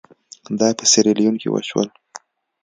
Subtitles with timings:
[0.59, 1.87] دا په سیریلیون کې وشول.